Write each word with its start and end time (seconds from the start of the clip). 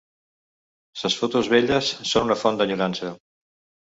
Ses 1.01 1.17
fotos 1.19 1.49
velles 1.55 1.89
són 2.13 2.25
una 2.31 2.39
font 2.45 2.57
d'enyorança 2.63 3.13